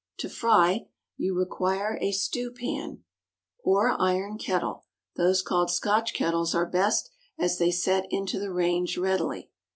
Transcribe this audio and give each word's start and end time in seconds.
To 0.17 0.29
fry, 0.29 0.87
you 1.15 1.35
require 1.37 1.99
a 2.01 2.11
stewpan 2.11 3.03
or 3.63 3.95
iron 4.01 4.39
kettle; 4.39 4.85
those 5.15 5.43
called 5.43 5.69
Scotch 5.69 6.15
kettles 6.15 6.55
are 6.55 6.65
best, 6.65 7.11
as 7.37 7.59
they 7.59 7.69
set 7.69 8.07
into 8.09 8.39
the 8.39 8.51
range 8.51 8.97
readily. 8.97 9.51